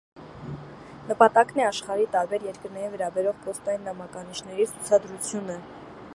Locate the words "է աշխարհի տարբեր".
1.63-2.47